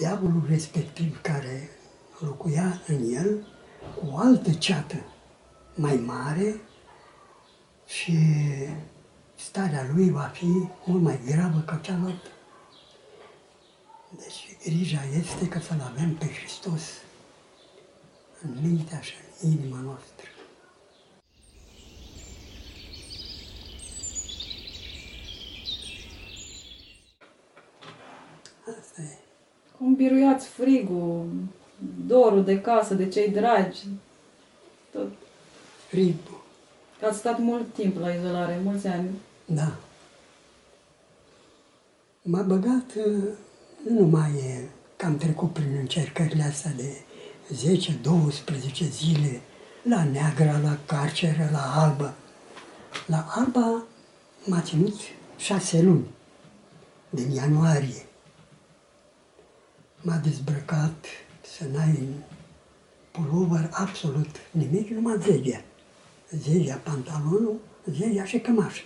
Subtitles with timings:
[0.00, 1.70] diavolul respectiv care
[2.18, 3.46] locuia în el,
[3.96, 4.96] cu o altă ceată
[5.74, 6.60] mai mare
[7.86, 8.16] și
[9.34, 12.28] starea lui va fi mult mai gravă ca cealaltă.
[14.16, 16.82] Deci grija este că să-L avem pe Hristos
[18.42, 20.26] în mintea și în inima noastră.
[28.80, 29.18] Asta e.
[29.80, 31.26] Cum biruiați frigul,
[32.06, 33.78] dorul de casă, de cei dragi,
[34.92, 35.08] tot.
[35.88, 36.42] Frigul,
[36.98, 39.08] Că ați stat mult timp la izolare, mulți ani.
[39.44, 39.72] da.
[42.22, 43.22] M-a băgat, uh,
[43.88, 46.96] nu numai e că am trecut prin încercările astea de
[47.54, 49.40] 10-12 zile,
[49.82, 52.14] la Neagra, la Carceră, la Alba.
[53.06, 53.82] La Alba
[54.44, 54.94] m-a ținut
[55.36, 56.06] șase luni,
[57.10, 58.06] din ianuarie.
[60.02, 61.04] M-a dezbrăcat
[61.42, 62.14] să n-ai în
[63.10, 65.64] pulover absolut nimic, numai zegea.
[66.30, 68.82] Zegea, pantalonul, zegea și cămașă.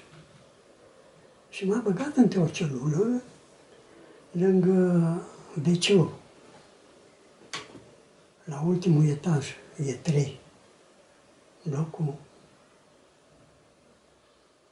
[1.50, 3.22] Și m-a băgat într-o celulă
[4.30, 5.22] lângă
[5.66, 6.10] wc
[8.44, 10.40] La ultimul etaj, e trei.
[11.68, 12.14] Blocul,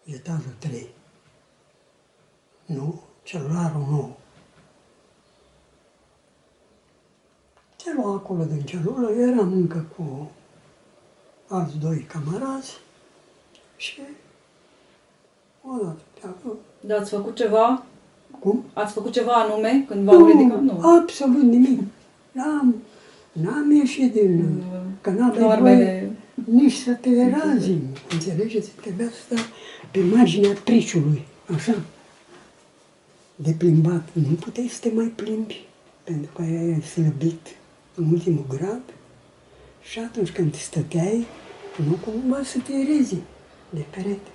[0.04, 0.88] etajul trei.
[2.66, 4.21] Nu, celularul nou.
[7.84, 10.30] Te lua acolo din celulă, eram încă cu
[11.48, 12.72] alți doi camarazi
[13.77, 14.00] și
[15.62, 16.55] odată pe acolo.
[16.80, 17.84] Dar ați făcut ceva?
[18.39, 18.64] Cum?
[18.72, 20.61] Ați făcut ceva anume când v-au ridicat?
[20.62, 20.80] Nu.
[20.80, 21.80] absolut nimic.
[22.33, 22.74] N-am,
[23.33, 24.62] n-am ieșit din...
[25.00, 26.17] Că n-aveai voie Normele.
[26.44, 27.72] nici să te razi.
[28.11, 28.70] Înțelegeți?
[28.70, 29.44] Trebuia să stai
[29.91, 31.22] pe marginea priciului,
[31.55, 31.74] așa.
[33.34, 34.08] De plimbat.
[34.12, 35.67] Nu puteai să te mai plimbi,
[36.05, 37.56] pentru că ai slăbit
[37.94, 38.82] în ultimul grad.
[39.82, 41.26] Și atunci când stăteai,
[41.88, 43.16] nu cumva să te rezi
[43.70, 44.30] de perete.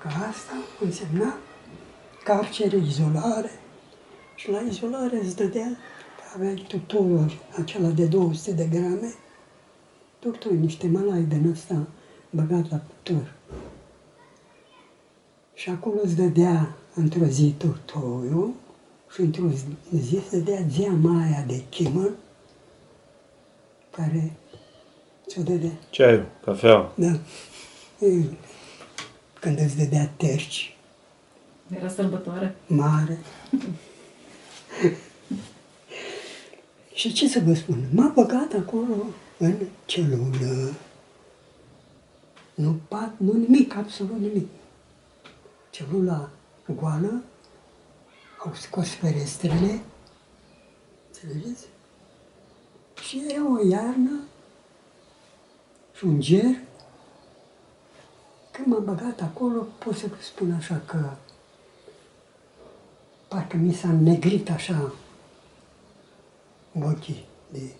[0.00, 1.38] Că asta însemna
[2.24, 3.50] carcere, izolare.
[4.34, 5.68] Și la izolare îți dădea,
[6.16, 9.14] că aveai tuturor acela de 200 de grame,
[10.18, 11.86] torturi, niște malai din ăsta
[12.30, 13.34] băgat la cuptor.
[15.54, 18.52] Și acolo îți dădea într-o zi tortoiul
[19.12, 19.48] și într-o
[19.92, 22.10] zi îți dădea zeama aia de chimă
[24.00, 24.32] care
[25.26, 25.70] ți-o dădea.
[25.90, 26.92] Ceaiul, cafea.
[26.94, 27.18] Da.
[28.06, 28.24] E,
[29.40, 30.76] Când îți dădea terci,
[31.76, 32.54] Era sărbătoare.
[32.66, 33.18] mare.
[36.94, 38.94] și ce să vă spun, m-a băgat acolo
[39.38, 39.54] în
[39.86, 40.74] celulă.
[42.54, 44.48] Nu pat, nu nimic, absolut nimic.
[45.70, 46.30] Celula
[46.80, 47.22] goală,
[48.44, 49.80] au scos ferestrele,
[51.06, 51.66] înțelegeți?
[53.10, 54.20] Și era o iarnă
[55.96, 56.60] și un ger.
[58.50, 61.10] Când m-am băgat acolo, pot să vă spun așa că
[63.28, 64.92] parcă mi s-a negrit așa
[66.82, 67.72] ochii de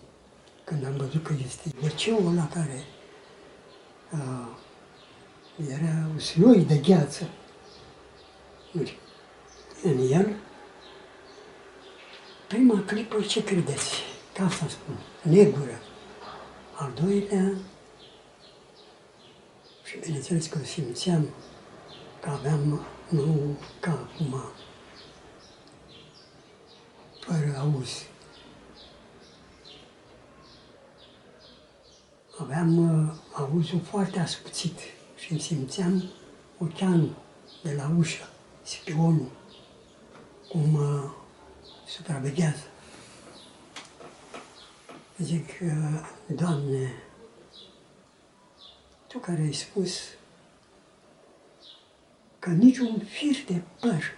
[0.63, 2.83] când am văzut că este wc ăla care
[4.13, 4.47] uh,
[5.69, 7.29] era un sloi de gheață
[9.83, 10.35] în el.
[12.47, 13.91] Prima clipă, ce credeți?
[14.33, 15.81] Ca asta spun, negură.
[16.75, 17.53] Al doilea,
[19.83, 21.29] și bineînțeles că simțeam
[22.19, 24.43] că aveam, nu ca acum,
[27.19, 27.89] fără auz.
[32.37, 34.79] Aveam uh, auzul foarte ascuțit
[35.15, 36.03] și îmi simțeam
[36.57, 37.15] oceanul
[37.63, 38.29] de la ușă,
[38.63, 39.31] spionul,
[40.49, 41.11] cum uh,
[41.87, 42.70] supraveghează.
[45.21, 46.93] Zic, uh, Doamne,
[49.07, 49.99] Tu care ai spus
[52.39, 54.17] că niciun fir de păr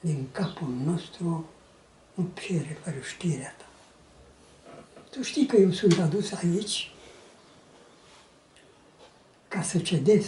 [0.00, 1.48] din capul nostru
[2.14, 3.66] nu piere fără știrea ta.
[5.10, 6.92] Tu știi că eu sunt adus aici
[9.48, 10.26] ca să cedez,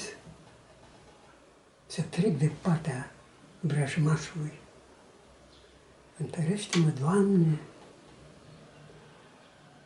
[1.86, 3.12] să trec de partea
[3.60, 4.52] vrăjmașului.
[6.16, 7.58] Întărește-mă, Doamne,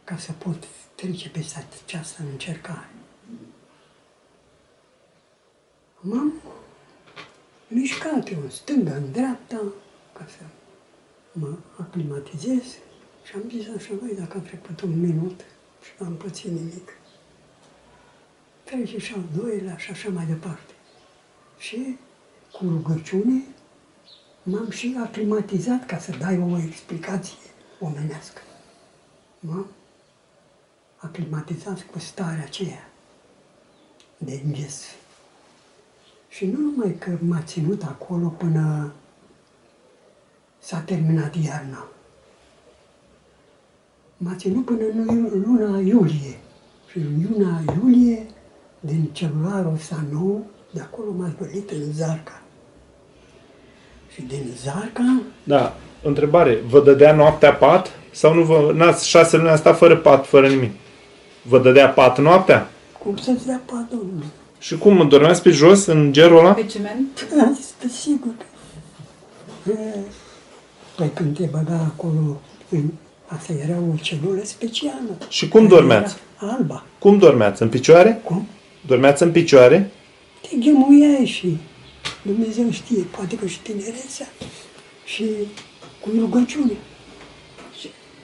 [0.04, 0.64] ca să pot
[0.94, 2.90] trece peste această încercare.
[6.00, 6.32] M-am
[7.68, 9.62] mișcat eu în stânga, în dreapta,
[10.12, 10.44] ca să
[11.32, 12.62] mă aclimatizez
[13.24, 15.40] și am zis așa, băi, dacă a trecut un minut
[15.82, 16.98] și n-am pățit nimic,
[18.64, 20.72] trece și al doilea și așa mai departe.
[21.58, 21.98] Și
[22.52, 23.42] cu rugăciune
[24.42, 27.36] m-am și aclimatizat ca să dai o explicație
[27.80, 28.40] omenească.
[29.40, 29.66] M-am
[31.04, 32.88] aclimatizat cu starea aceea
[34.16, 34.84] de înghes.
[36.28, 38.92] Și nu numai că m-a ținut acolo până
[40.58, 41.86] s-a terminat iarna.
[44.16, 46.38] M-a ținut până în luna iulie.
[46.90, 48.26] Și în luna iulie,
[48.80, 52.42] din celularul ăsta nou, de acolo m-a zvălit în Zarca.
[54.12, 55.76] Și din Zarca, Da.
[56.02, 56.54] Întrebare.
[56.66, 57.90] Vă dădea noaptea pat?
[58.10, 58.72] Sau nu vă...
[58.74, 60.72] N-ați șase luni a stat fără pat, fără nimic?
[61.48, 62.68] Vă dădea pat noaptea?
[63.02, 64.24] cum să-ți dea pat, domnule?
[64.58, 65.08] Și cum?
[65.08, 66.52] Dormeați pe jos, în gerul ăla?
[66.52, 67.26] Pe ciment?
[67.36, 68.32] Da, este sigur.
[69.70, 69.98] E,
[70.96, 72.82] Păi când te băga acolo, în,
[73.26, 75.18] asta era o celulă specială.
[75.28, 76.14] Și cum Care dormeați?
[76.42, 76.84] era Alba.
[76.98, 77.62] Cum dormeați?
[77.62, 78.20] În picioare?
[78.24, 78.46] Cum?
[78.86, 79.90] Dormeați în picioare?
[80.40, 81.56] Te ghemuiai și
[82.22, 84.26] Dumnezeu știe, poate că și tinerețea
[85.04, 85.24] și
[86.00, 86.72] cu rugăciune.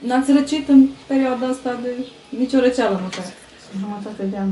[0.01, 1.89] Și n-ați răcit în perioada asta de
[2.37, 3.25] nicio răceală măcar.
[3.79, 4.51] Jumătate de an.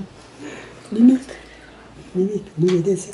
[0.89, 1.21] Nimic.
[2.11, 2.45] Nimic.
[2.53, 3.09] Nu vedeți?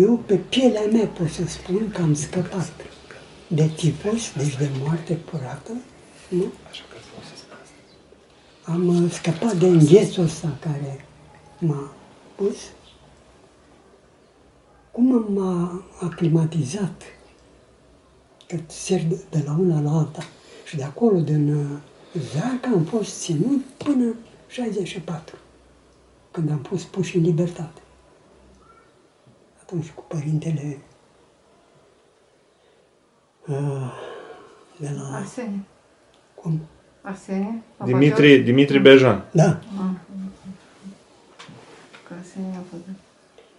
[0.00, 2.72] Eu pe pielea mea pot să spun că am scăpat
[3.46, 5.72] de tifos, deci de moarte curată,
[6.28, 6.44] nu?
[8.64, 11.04] Am uh, scăpat de înghețul ăsta care
[11.58, 11.92] m-a
[12.34, 12.56] pus.
[14.90, 17.02] Cum m-a aclimatizat,
[18.46, 20.24] că ser de, de la una la alta,
[20.68, 21.78] și de acolo, din uh,
[22.32, 24.14] Zarca, am fost ținut până
[24.46, 25.36] 64
[26.30, 27.80] când am fost puși în libertate.
[29.60, 30.78] Atunci cu părintele
[33.46, 33.92] uh,
[34.76, 35.16] de la...
[35.16, 35.64] Arsenie.
[36.34, 36.60] Cum?
[37.02, 37.62] Arsenie?
[37.76, 39.24] Papa Dimitri, Dimitri Bejan.
[39.32, 39.66] Da, George?
[39.78, 39.94] Ah.
[42.08, 42.82] Că Arsenie a fost.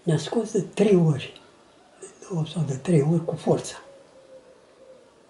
[0.04, 1.42] ne-a scos de trei ori,
[2.00, 3.76] de două sau de trei ori cu forța.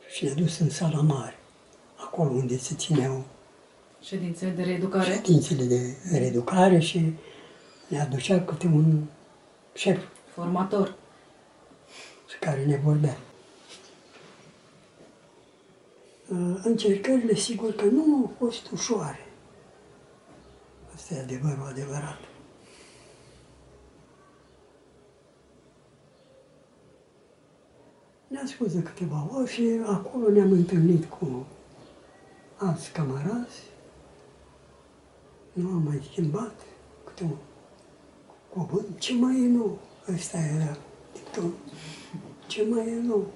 [0.10, 1.39] Și ne-a dus în sala mare,
[2.20, 3.24] acolo unde se țineau
[4.02, 5.12] Ședințe de reeducare?
[5.14, 7.14] ședințele de reeducare și
[7.88, 9.04] ne aducea câte un
[9.74, 10.00] șef
[10.34, 10.96] Formator.
[12.40, 13.18] care ne vorbea.
[16.32, 19.26] Uh, Încercările, sigur că nu au fost ușoare.
[20.96, 22.20] Asta e adevărul adevărat.
[28.28, 31.46] Ne-a spus de câteva ori și acolo ne-am întâlnit cu
[32.60, 33.62] alți camarazi.
[35.54, 36.56] Nu am mai schimbat
[37.04, 37.36] câte un
[38.50, 39.00] cuvânt.
[39.00, 39.80] Ce mai e nou?
[40.14, 40.78] Ăsta era
[41.14, 41.54] dictonul.
[42.48, 43.28] Ce mai e nou?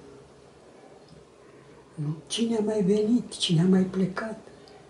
[1.94, 2.16] Nu?
[2.26, 3.36] Cine a mai venit?
[3.36, 4.38] Cine a mai plecat?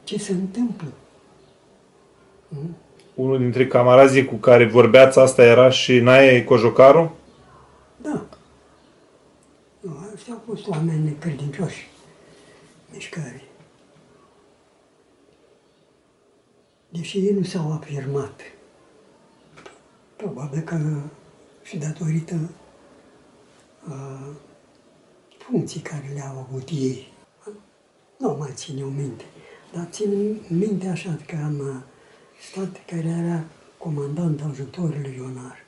[0.04, 0.88] Ce se întâmplă?
[2.48, 2.58] Nu?
[3.14, 7.16] Unul dintre camarazii cu care vorbeați asta era și Nae Cojocaru?
[7.96, 8.26] Da.
[9.80, 11.88] Nu, ăștia au fost oameni necredincioși
[12.92, 13.43] mișcării.
[16.96, 18.40] Deși ei nu s-au afirmat.
[20.16, 21.00] Probabil că
[21.62, 22.50] și datorită
[23.88, 24.30] uh,
[25.38, 27.12] funcții care le-au avut ei.
[28.18, 29.24] Nu mai țin eu minte,
[29.72, 31.76] dar țin minte așa că am uh,
[32.50, 33.44] stat care era
[33.78, 35.64] comandant ajutorului Ionar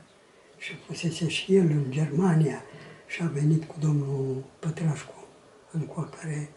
[0.56, 2.62] și fusese și el în Germania
[3.06, 5.24] și a venit cu domnul Pătrașcu,
[5.70, 6.50] în cu care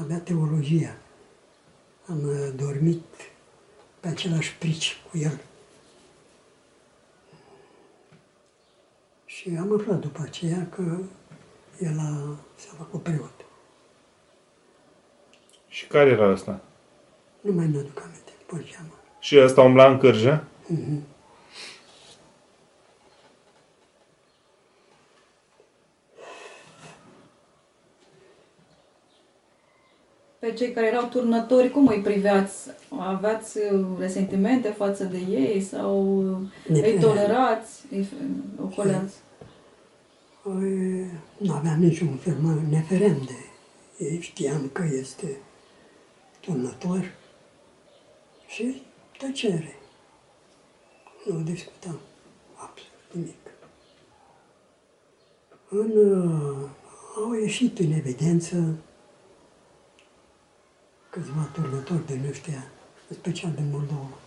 [0.00, 0.96] avea teologia.
[2.06, 3.04] Am uh, dormit
[4.06, 5.40] pe același prici cu el.
[9.24, 10.98] Și am aflat după aceea că
[11.80, 13.44] el a, s-a făcut preot.
[15.68, 16.60] Și care era ăsta?
[17.40, 18.92] Nu mai mi-aduc aminte, după ce am.
[19.18, 20.44] Și ăsta umbla în cârjă?
[30.38, 32.68] Pe cei care erau turnători, cum îi priveați?
[32.98, 36.36] Aveați uh, resentimente față de ei sau uh,
[36.68, 37.00] Ne îi feream.
[37.00, 38.08] tolerați, îi
[38.62, 39.14] ocoleați?
[40.42, 43.32] Păi, nu aveam niciun fel, mă ne feream de
[44.04, 45.36] ei, știam că este
[46.40, 47.12] turnător
[48.46, 48.82] și
[49.18, 49.76] tăcere.
[51.26, 51.98] Nu discutam
[52.54, 53.34] absolut nimic.
[55.68, 56.68] În, uh,
[57.16, 58.76] au ieșit în evidență
[61.16, 62.70] câțiva turnători din ăștia,
[63.08, 64.18] în special din Moldova.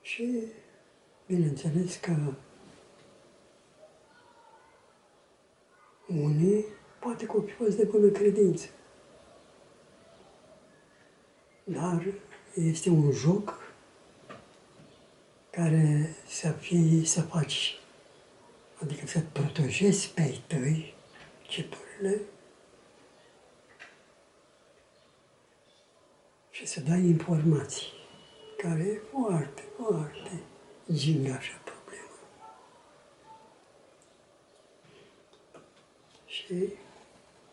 [0.00, 0.44] Și
[1.26, 2.16] bineînțeles că
[6.06, 6.64] unii
[6.98, 8.66] poate că au fi fost de bună credință.
[11.64, 12.04] Dar
[12.54, 13.72] este un joc
[15.50, 17.78] care să fie, să faci,
[18.82, 20.94] adică să protejezi pe ai tăi,
[21.48, 21.68] ce
[26.60, 27.86] și să dai informații,
[28.56, 30.42] care e foarte, foarte
[30.92, 32.18] gingașă problemă.
[36.26, 36.72] Și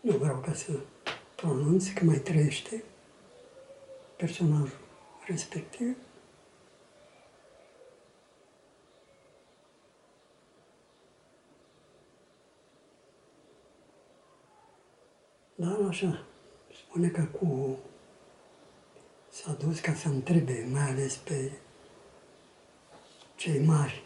[0.00, 0.72] nu vreau ca să
[1.34, 2.84] pronunț că mai trăiește
[4.16, 4.78] personajul
[5.26, 5.96] respectiv,
[15.54, 16.26] Dar așa,
[16.70, 17.78] spune că cu
[19.42, 21.50] s-a dus ca să întrebe, mai ales pe
[23.36, 24.04] cei mari,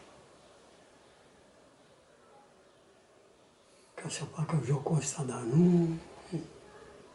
[3.95, 5.89] ca să facă jocul ăsta, dar nu,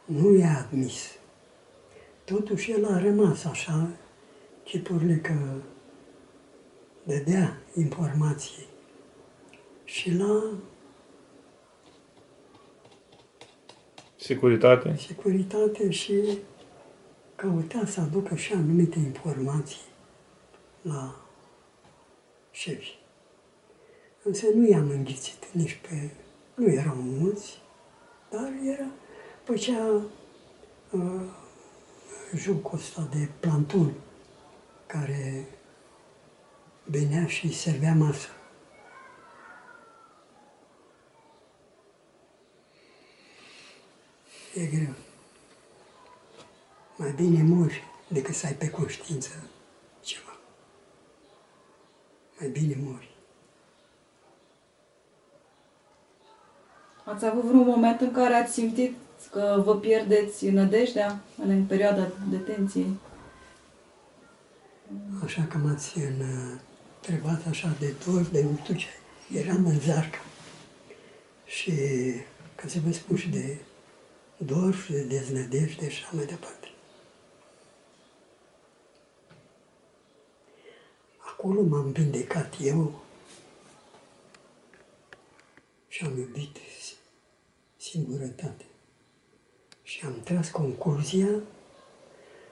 [0.06, 1.18] nu i-a admis.
[2.24, 3.90] Totuși el a rămas așa,
[4.64, 5.62] chipurile că
[7.04, 8.68] dădea informații
[9.84, 10.44] și la
[14.16, 14.96] Securitate?
[14.96, 16.38] securitate și
[17.38, 19.82] căuta să aducă și anumite informații
[20.82, 21.16] la
[22.52, 22.98] șefi.
[24.24, 26.10] Însă nu i-am înghițit nici pe...
[26.56, 27.62] Nu erau mulți,
[28.30, 28.88] dar era...
[29.44, 30.02] Făcea
[30.92, 31.22] uh,
[32.36, 33.94] jocul ăsta de planton
[34.86, 35.48] care
[36.84, 38.28] venea și servea masă.
[44.56, 45.07] E greu.
[46.98, 49.30] Mai bine mori decât să ai pe conștiință
[50.02, 50.38] ceva.
[52.40, 53.16] Mai bine mori.
[57.06, 58.96] Ați avut vreun moment în care ați simțit
[59.32, 62.98] că vă pierdeți nădejdea în perioada detenției?
[65.24, 66.60] Așa că m-ați în-
[66.96, 68.88] întrebat așa de dor, de nu știu ce.
[69.34, 70.20] Eram în zarcă.
[71.46, 71.72] Și
[72.56, 73.58] ca să vă spun și de
[74.38, 76.67] dor și de deznădejde și așa mai departe.
[81.48, 82.94] Acolo m-am vindecat eu
[85.88, 86.58] și am iubit
[87.78, 88.66] singurătate.
[89.84, 91.28] Și am tras concluzia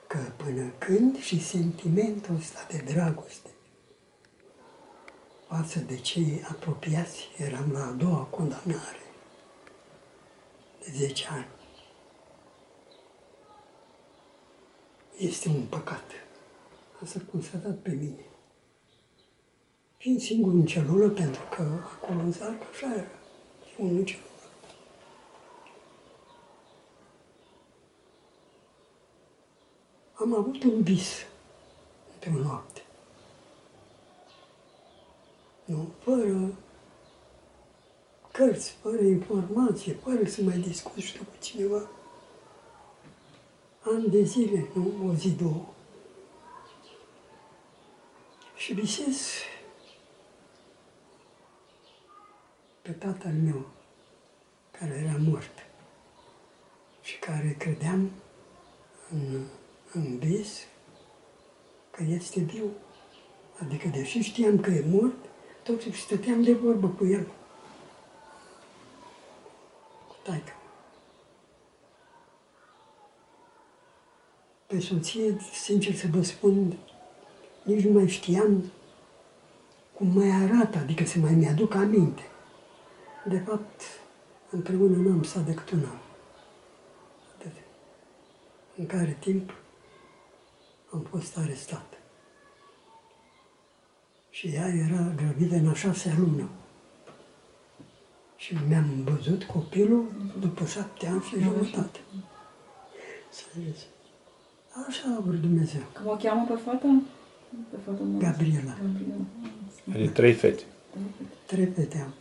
[0.08, 3.50] că până când și sentimentul ăsta de dragoste
[5.48, 9.04] față de cei apropiați, eram la a doua condamnare
[10.80, 11.48] de 10 ani.
[15.18, 16.12] Este un păcat.
[17.02, 18.26] Asta constatat pe mine.
[20.06, 23.08] Fiind singur în celulă, pentru că acolo în zarcă așa era,
[23.78, 24.30] unul în celulă.
[30.14, 31.08] Am avut un vis
[32.14, 32.82] într-o noapte.
[35.66, 36.58] Nu, fără
[38.32, 41.90] cărți, fără informație, fără să mai discut știu cu cineva.
[43.80, 45.66] Ani de zile, nu o zi, două.
[48.56, 49.18] Și visez
[52.86, 53.66] pe tatăl meu,
[54.72, 55.66] care era mort
[57.02, 58.12] și care credeam
[59.12, 59.44] în,
[59.94, 60.66] în vis
[61.92, 62.72] că este viu.
[63.60, 65.16] Adică, deși știam că e mort,
[65.64, 67.28] totuși stăteam de vorbă cu el.
[70.08, 70.54] Cu taică.
[74.68, 76.78] Pe soție, sincer să vă spun,
[77.64, 78.64] nici nu mai știam
[79.94, 82.30] cum mai arată, adică să mai mi-aduc aminte.
[83.30, 83.82] De fapt,
[84.50, 85.98] împreună n-am stat decât un an.
[87.36, 87.52] Atât.
[88.78, 89.54] În care timp
[90.92, 91.94] am fost arestat.
[94.30, 96.50] Și ea era gravidă în a șasea lună.
[98.36, 102.00] Și mi-am văzut copilul după șapte ani și jumătate.
[103.30, 103.88] Înțelegeți?
[104.88, 105.82] Așa a vrut Dumnezeu.
[105.94, 107.02] Cum o cheamă pe fata?
[107.70, 108.30] Pe fata mea.
[108.30, 108.78] Gabriela.
[108.82, 109.26] Gabriela.
[109.94, 110.64] Are trei fete.
[111.46, 112.14] Trei fete am.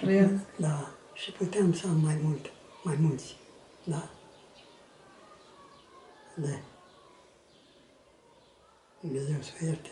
[0.00, 0.46] Să vă trăiască.
[0.56, 0.90] Da.
[1.12, 2.52] Și puteam să am mai mult,
[2.82, 3.36] mai mulți.
[3.84, 4.10] Da.
[6.34, 6.60] Da.
[9.00, 9.88] Dumnezeu să o ierte.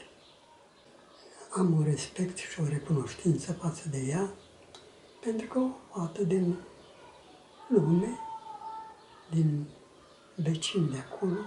[1.50, 4.30] Am un respect și o recunoștință față de ea,
[5.20, 6.56] pentru că o fată din
[7.68, 8.18] lume,
[9.30, 9.66] din
[10.36, 11.38] vecini de acolo,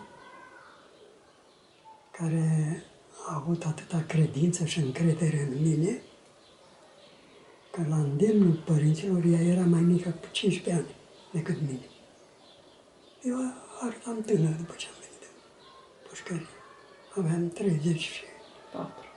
[2.12, 2.84] care
[3.28, 6.02] a avut atâta credință și încredere în mine,
[7.72, 10.96] că la îndemnul părinților ea era mai mică cu 15 ani
[11.32, 11.90] decât mine.
[13.24, 13.38] Eu
[13.80, 15.28] arătam tânăr după ce am venit de
[16.10, 16.48] pușcărie.
[17.16, 18.30] Aveam 33
[18.72, 19.08] Patru.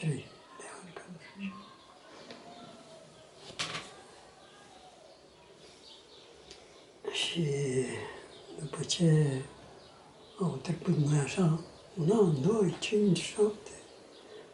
[0.00, 1.54] de ani, cam așa.
[7.12, 7.44] Și
[8.60, 9.42] după ce
[10.40, 11.60] au trecut mai așa
[11.96, 13.70] un an, doi, cinci, șapte,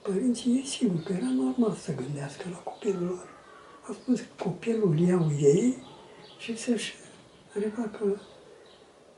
[0.09, 3.29] părinții e sigur că era normal să gândească la copilul lor.
[3.89, 5.77] A spus că copilul iau ei
[6.39, 6.95] și să-și
[7.53, 8.21] refacă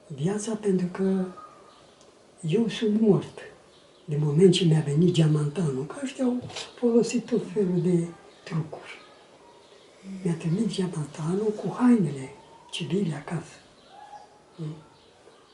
[0.07, 1.25] viața pentru că
[2.41, 3.39] eu sunt mort.
[4.05, 6.43] De moment ce mi-a venit geamantanul, că ăștia au
[6.79, 8.07] folosit tot felul de
[8.45, 9.01] trucuri.
[10.23, 12.31] Mi-a trimis geamantanul cu hainele
[12.71, 13.55] civile acasă.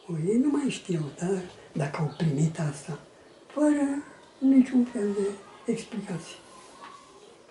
[0.08, 2.98] O, ei nu mai știu, dar dacă au primit asta,
[3.46, 4.02] fără
[4.48, 5.28] niciun fel de
[5.72, 6.36] explicație.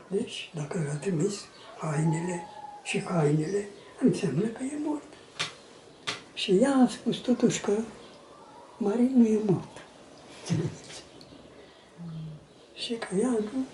[0.08, 1.46] Deci, dacă a trimis
[1.78, 2.44] hainele
[2.84, 3.68] și hainele,
[4.00, 5.14] înseamnă că e mort.
[6.34, 7.78] Și ea a spus totuși că
[8.78, 9.78] Marin nu e mort.
[10.40, 11.04] Înțelegeți?
[12.84, 13.66] Și că ea nu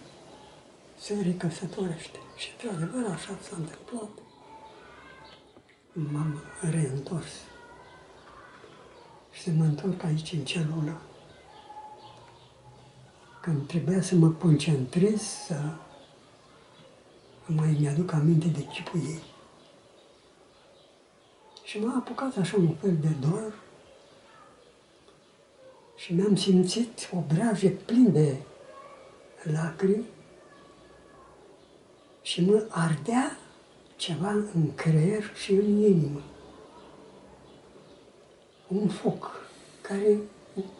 [1.00, 2.18] se recăsătorește.
[2.38, 4.10] Și într-adevăr așa s-a întâmplat.
[5.94, 7.32] M-am reîntors.
[9.32, 11.02] Și să mă întorc aici în celulă.
[13.48, 15.56] Când trebuia să mă concentrez, să
[17.46, 19.24] mai mi-aduc aminte de chipul ei.
[21.63, 23.54] Și m-a apucat așa un fel de dor
[25.96, 28.36] și mi-am simțit obraje plin de
[29.44, 30.06] lacrimi
[32.22, 33.38] și mă ardea
[33.96, 36.22] ceva în creier și în inimă.
[38.68, 39.50] Un foc
[39.82, 40.18] care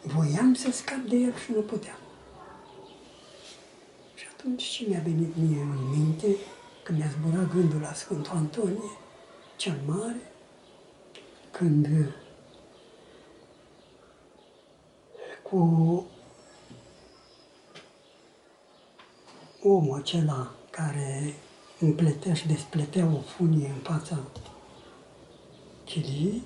[0.02, 1.98] voiam să scap de el și nu puteam.
[4.38, 6.36] Și atunci ce mi-a venit mie în minte,
[6.82, 8.90] când mi-a zburat gândul la Sfântul Antonie,
[9.56, 10.32] cel mare,
[11.50, 12.14] când
[15.42, 15.56] cu
[19.62, 21.34] omul acela care
[21.80, 24.18] împletea și despletea o funie în fața
[25.84, 26.42] chiliei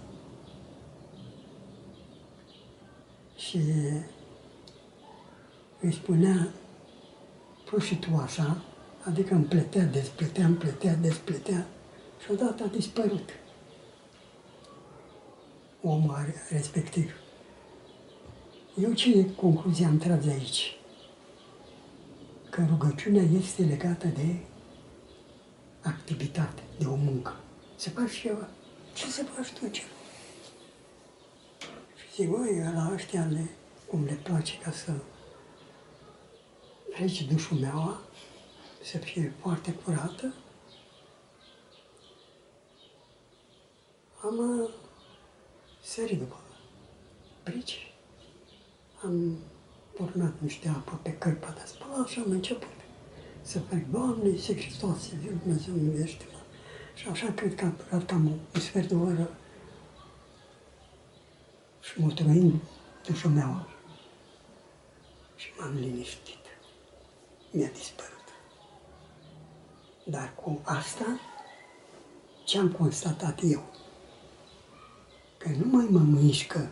[3.36, 3.60] și
[5.80, 6.52] îi spunea,
[7.72, 8.62] fă și tu așa,
[9.04, 11.66] adică împletea, despletea, împletea, despletea
[12.24, 13.30] și odată a dispărut
[15.82, 16.16] omul
[16.50, 17.12] respectiv.
[18.80, 20.76] Eu ce concluzie am tras de aici?
[22.50, 24.36] Că rugăciunea este legată de
[25.82, 27.40] activitate, de o muncă.
[27.76, 28.48] Se faci ceva.
[28.94, 29.82] Ce să faci tu ce?
[31.96, 33.50] Și zic, băi, la ăștia le,
[33.86, 34.92] cum le place ca să
[36.94, 38.00] treci dușumeaua,
[38.84, 40.34] să fie foarte curată,
[44.24, 44.70] am uh,
[45.82, 46.36] sărit după
[47.44, 47.92] brici
[49.04, 49.38] am
[49.94, 52.68] turnat niște apă pe cărpa de spălat și am început
[53.42, 56.38] să fac, Doamne, Iisus Hristos, viu Dumnezeu, miluiește-mă.
[56.94, 59.30] Și așa cred că a durat cam un sfert de oră
[61.80, 62.60] și mulțumind
[63.06, 63.68] dușumeaua.
[65.36, 66.41] Și m-am liniștit.
[67.52, 68.26] Mi-a dispărut.
[70.04, 71.20] Dar cu asta,
[72.44, 73.62] ce am constatat eu?
[75.38, 76.68] Că nu mai mă mișcă,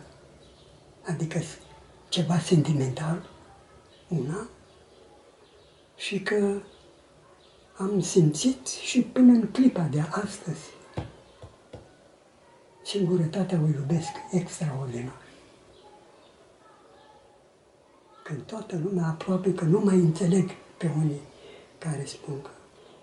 [1.05, 1.39] adică
[2.09, 3.29] ceva sentimental,
[4.07, 4.49] una,
[5.95, 6.61] și că
[7.77, 10.69] am simțit și până în clipa de astăzi
[12.83, 15.21] singurătatea o iubesc extraordinar.
[18.23, 20.49] Când toată lumea aproape că nu mai înțeleg
[20.81, 21.21] pe unii
[21.77, 22.49] care spun că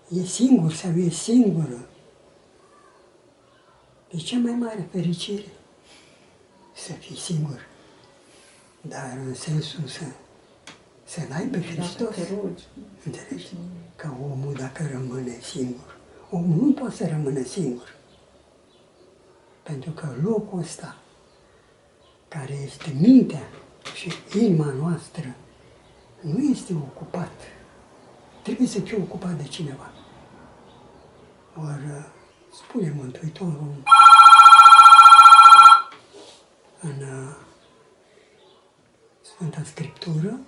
[0.09, 1.89] e singur sau e singură.
[4.09, 5.45] E cea mai mare fericire
[6.73, 7.67] să fii singur
[8.81, 10.03] dar în sensul să,
[11.05, 11.95] să n-ai pe Hristos.
[11.97, 12.63] Dacă te rogi.
[13.05, 13.47] Înțelegi?
[13.95, 15.97] Ca omul dacă rămâne singur.
[16.29, 17.95] Omul nu poate să rămână singur.
[19.63, 20.97] Pentru că locul ăsta,
[22.27, 23.49] care este mintea
[23.95, 25.35] și inima noastră,
[26.21, 27.31] nu este ocupat.
[28.49, 29.91] Trebuie să fie ocupat de cineva.
[31.55, 32.11] Ori
[32.51, 33.83] spune Mântuitorul
[36.81, 37.03] în
[39.21, 40.39] Sfânta Scriptură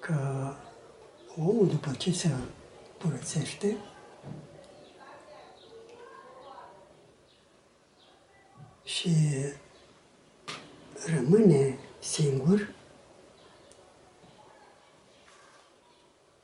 [0.00, 0.52] că
[1.36, 2.30] omul după ce se
[3.02, 3.76] curățește,
[8.84, 9.10] și
[11.14, 12.74] rămâne singur,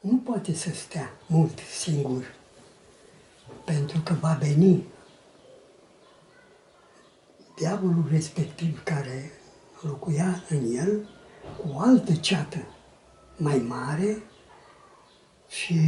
[0.02, 2.34] nu poate să stea mult singur,
[3.64, 4.84] pentru că va veni
[7.56, 9.32] diavolul respectiv care
[9.80, 11.08] locuia în el
[11.70, 12.58] o altă ceată
[13.36, 14.22] mai mare
[15.48, 15.80] și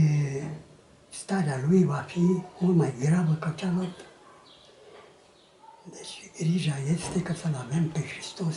[1.08, 4.02] starea lui va fi mult mai gravă ca cealaltă.
[5.90, 8.56] Deci grija este că să-L avem pe Hristos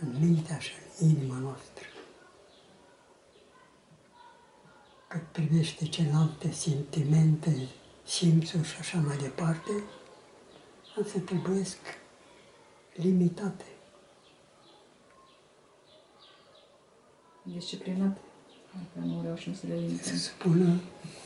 [0.00, 1.67] în mintea și în inima noastră.
[5.08, 7.68] Cât privește celelalte sentimente,
[8.04, 9.70] simțuri și așa mai departe,
[11.02, 11.66] astea trebuie
[12.94, 13.64] limitate.
[17.42, 18.16] Disciplinat.
[18.72, 20.16] Dacă nu reușim să le Să limităm.
[20.16, 20.80] spună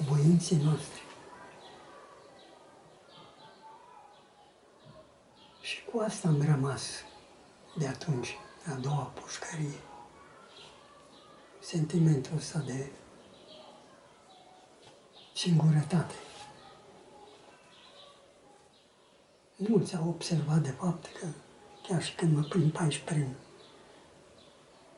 [0.09, 1.01] voinței noastre.
[5.61, 6.83] Și cu asta am rămas
[7.79, 9.79] de atunci, a doua pușcărie.
[11.61, 12.91] Sentimentul ăsta de
[15.33, 16.15] singurătate.
[19.57, 21.27] Mulți au observat de fapt că
[21.89, 23.35] chiar și când mă plimb aici prin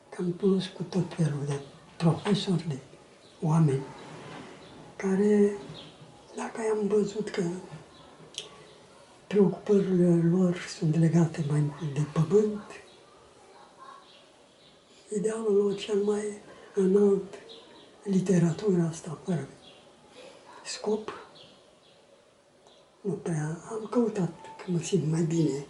[0.09, 1.59] că am cunoscut tot felul de
[1.97, 2.77] profesori, de
[3.41, 3.83] oameni
[4.95, 5.51] care,
[6.35, 7.43] dacă am văzut că
[9.27, 12.63] preocupările lor sunt legate mai mult de pământ,
[15.17, 16.23] idealul lor cel mai
[16.75, 17.33] înalt,
[18.03, 19.47] literatura asta, fără
[20.65, 21.13] scop,
[23.01, 25.65] nu prea am căutat că mă simt mai bine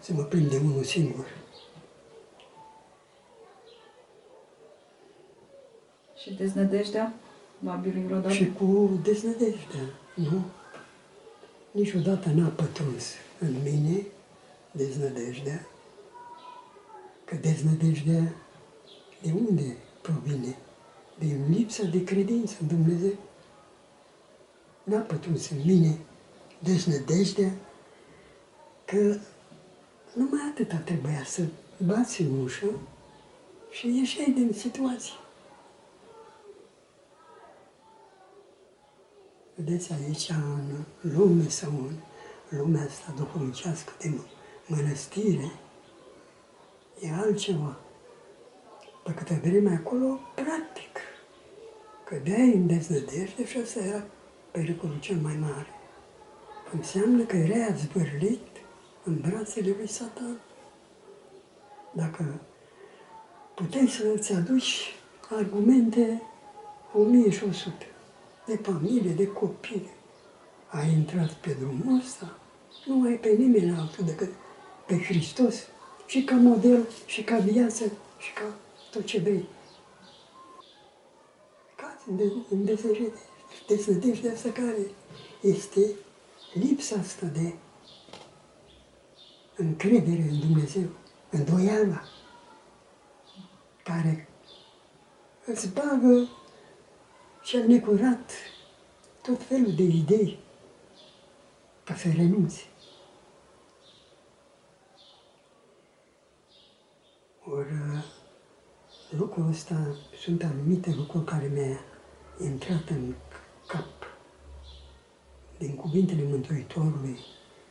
[0.00, 1.26] să mă prind de unul singur.
[6.16, 7.14] Și deznădejdea
[7.58, 8.34] va birui vreodată?
[8.34, 10.44] Și cu deznădejdea, nu?
[11.70, 13.04] Niciodată n-a pătruns
[13.38, 14.06] în mine
[14.70, 15.66] deznădejdea,
[17.24, 18.34] că deznădejdea
[19.22, 20.56] de unde provine?
[21.18, 23.12] Din lipsa de credință în Dumnezeu.
[24.88, 25.98] N-a pătruns în mine
[26.58, 27.52] deznădejdea
[28.84, 29.16] că
[30.14, 31.42] numai atâta trebuia să
[31.86, 32.66] bați în ușă
[33.70, 35.14] și ieșeai din situație.
[39.54, 41.70] Vedeți aici, în lume sau
[42.50, 44.26] în lumea asta duhovnicească de mă-
[44.66, 45.52] mănăstire,
[47.00, 47.80] e altceva.
[49.04, 50.98] Pe câte vreme acolo, practic,
[52.04, 54.04] cădeai în deznădejde și ăsta era
[54.58, 55.66] pericolul cel mai mare.
[56.72, 58.46] Înseamnă că erai zvârlit
[59.04, 60.40] în brațele lui Satan.
[61.92, 62.40] Dacă
[63.54, 64.94] puteai să-ți aduci
[65.30, 66.22] argumente
[66.94, 67.86] 1100
[68.46, 69.90] de familie, de copii,
[70.68, 72.38] ai intrat pe drumul ăsta,
[72.86, 74.32] nu ai pe nimeni altul decât
[74.86, 75.54] pe Hristos
[76.06, 77.84] și ca model, și ca viață,
[78.18, 78.54] și ca
[78.90, 79.48] tot ce vrei.
[81.76, 83.12] Cazi în, de, în deznădejde,
[83.66, 84.90] deznădejdea asta care
[85.40, 85.80] este
[86.52, 87.54] lipsa asta de
[89.56, 90.88] încredere în Dumnezeu,
[91.30, 92.02] îndoiala,
[93.84, 94.28] care
[95.44, 96.28] îți bagă
[97.42, 98.30] cel necurat
[99.22, 100.38] tot felul de idei
[101.84, 102.70] ca să renunți.
[107.44, 108.04] Ori uh,
[109.10, 111.80] lucrul ăsta, sunt anumite lucruri care mi-a
[112.50, 113.14] intrat în
[113.68, 114.06] cap
[115.58, 117.18] din cuvintele Mântuitorului,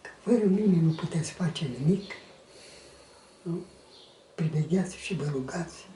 [0.02, 2.14] că fără mine nu puteți face nimic,
[3.42, 3.66] nu?
[4.36, 5.88] Privegheați și vă rugați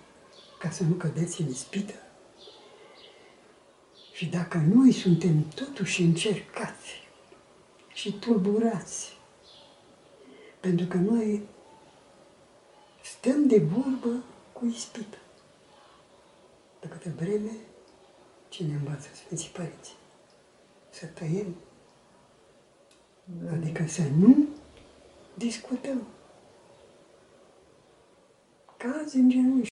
[0.60, 1.94] ca să nu cădeți în ispită.
[4.14, 7.08] Și dacă noi suntem totuși încercați
[7.94, 9.18] și tulburați,
[10.60, 11.42] pentru că noi
[13.04, 15.18] stăm de vorbă cu ispită.
[16.80, 17.52] De câte vreme,
[18.52, 19.96] cine învață Sfinții Părinți?
[20.90, 21.56] Să tăiem,
[23.52, 24.48] adică să nu
[25.38, 26.08] discutăm.
[28.78, 29.70] Cazi în genunchi